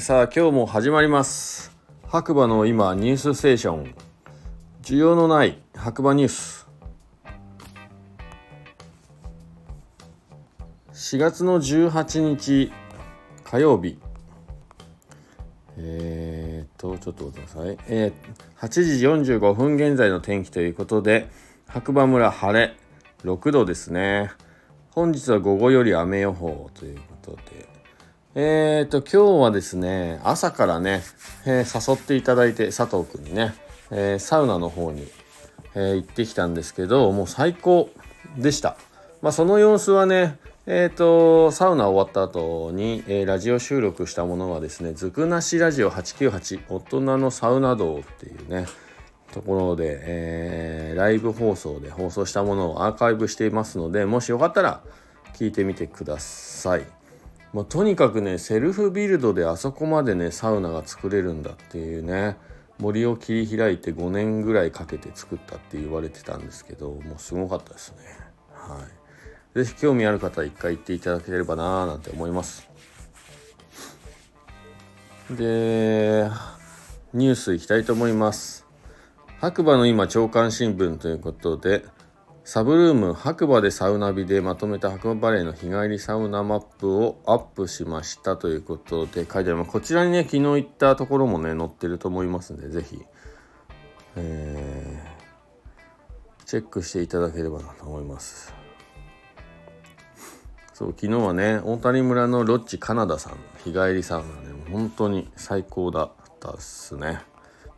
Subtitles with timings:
[0.00, 1.76] さあ今日も始まります。
[2.06, 3.94] 白馬の今ニュースステーション。
[4.80, 6.68] 需要のない白馬ニュース。
[10.92, 12.70] 4月の18日
[13.42, 13.98] 火曜日。
[15.78, 21.28] えー、っとちょっと待ってください、えー、8時45分現在の天気ということで
[21.66, 22.76] 白馬村晴れ
[23.24, 24.30] 6度ですね。
[24.90, 27.77] 本日は午後より雨予報ということで。
[28.40, 31.02] えーと、今日はですね、朝からね、
[31.44, 33.52] えー、誘っていただいて、佐藤くんにね、
[33.90, 35.08] えー、サウナの方に、
[35.74, 37.90] え、行ってきたんですけど、もう最高
[38.36, 38.76] でした。
[39.22, 48.66] まあ、その様子はね、えっ、と、サウナ終わった後に、えラジオ収録したものはですね、ずくなしラジオ898、大人のサウナ道っていうね、
[49.32, 54.80] ところで、えライブ放送で放送したものをアーカイブしていますので、もしよかったら
[55.34, 56.97] 聞いてみてください。
[57.52, 62.36] まあ、とにかくねセルフビルドであそこまでねサウナが作れるんだっていうね
[62.78, 67.98] 森を切り開いて5年ぐらいかけて作ったって言われてたんですけどもうすごかったですね。
[68.52, 68.98] はい。
[69.54, 72.68] 是非興味ある方は一回行っていただければなーなんて思います。
[75.30, 76.30] で
[77.12, 78.66] ニュースいきたいと思います。
[79.40, 81.84] 白馬の今朝刊新聞ということで
[82.50, 89.70] サブルーム白馬でサウナ日でまとめた白馬バレーの日帰りサウナマップをアップしましたということで書いてあります。
[89.70, 93.02] こちらにね、昨日行ったところもね、載ってると思いますんで、ぜひ、
[94.16, 98.54] えー、チェックしていただければなと思います。
[100.72, 107.20] そう、昨日はね、大谷村のロッチカナダさん、日帰りサウナね、本当に最高だったっすね。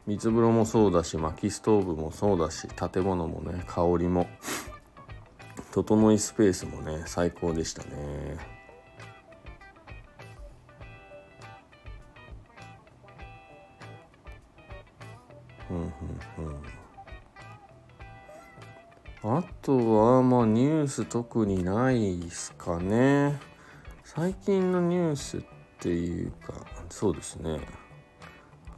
[0.07, 4.27] 水風呂もそうだし薪ストーブもそうだし建物もね香りも。
[5.73, 8.37] 整いスペースもね最高でしたね。
[15.71, 15.85] うんうん
[19.27, 19.37] うん。
[19.39, 23.39] あとはまあニュース特にないですかね。
[24.03, 25.41] 最近のニュースっ
[25.79, 26.55] ていうか
[26.89, 27.61] そうですね。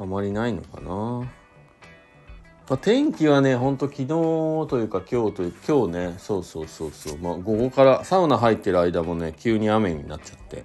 [0.02, 1.30] あまりないのかな。
[2.68, 10.64] まあ、天気はね、ほんと昨日というか今日という、今日ね、そうそうそうそう、まあ午後からサウナ入ってる間もね、急に雨になっちゃって。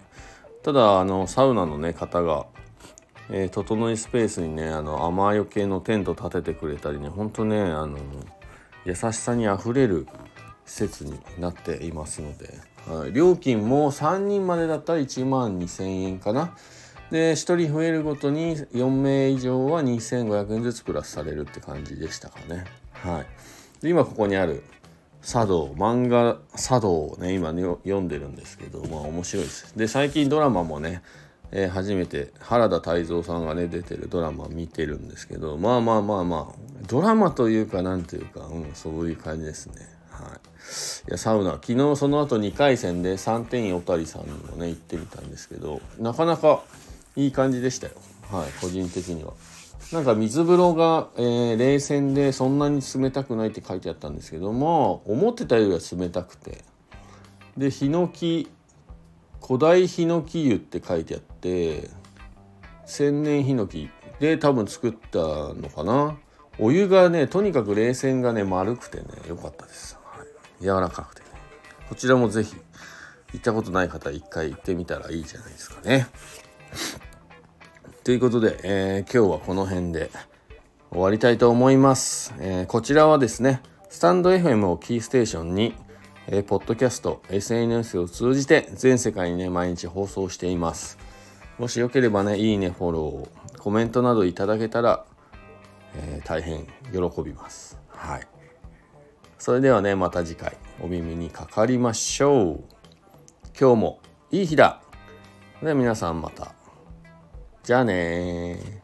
[0.63, 2.45] ただ、あの、サウナのね、方が、
[3.29, 7.97] えー、整いスペースにね、あの、雨よけのテント立ててくれたりね、ほんとね、あの、
[8.85, 10.07] 優しさにあふれる
[10.65, 16.55] 施設になっていますので、はい、料金も3人までだったら1万2000円かな。
[17.11, 22.65] で1人増えるごとに4名以上は2500円ずつプラスされるって感じでしたかね。
[22.91, 24.63] はい、で今ここにある
[25.21, 29.77] 茶道漫画茶道をね今ね読んでるんですけどまあ面白いです。
[29.77, 31.01] で最近ドラマもね、
[31.51, 36.55] えー、初めて原田泰造さんがね出てるドラマ見てるんですけどまあまあまあまあ
[36.87, 39.75] ドラマというかなんというか、うん、そういう感じですね。
[40.09, 40.29] はい、
[41.09, 46.63] いやサウナ昨日その後2回戦で3点おたりさんにもね行ってみたんですけどなかなか
[47.17, 47.93] いい感じでしたよ。
[48.31, 49.33] はい、個人的には。
[49.91, 56.63] なんか水風呂が、えー、冷泉でそんなに冷たくないって書いてあったんですけども、思ってたよりは冷たくて。
[57.57, 58.51] で、ヒノキ、
[59.45, 61.89] 古代ヒノキ湯って書いてあって、
[62.85, 63.89] 千年ヒノキ
[64.19, 66.17] で多分作ったのかな。
[66.59, 69.97] お湯がね、とにかく冷泉がね、丸くてね、良かったです。
[70.03, 71.27] はい、柔らかくてね。
[71.89, 72.55] こちらもぜひ、
[73.33, 76.07] 行ったことない方一回行ってみたらいいじゃないですかね。
[78.07, 80.09] ということで、えー、今日はこの辺で
[80.91, 82.33] 終わりたいと思います。
[82.39, 85.75] えー、こちらはですね、スタンド FM をキーステーションに、
[86.27, 90.97] えー、ポッドキャスト、SNS を通じて全世界にね、毎日放送しています。
[91.59, 95.03] もしよければね、いいね、フォロー、コメントなどいただけたら、
[95.97, 97.77] えー、大変喜びます。
[97.89, 98.27] はい。
[99.37, 102.63] それではね、また次回お耳にかかりましょう。
[103.59, 103.99] 今日も
[104.31, 104.81] いい日だ。
[105.61, 106.56] で皆さんまた。
[107.67, 108.76] じゃあね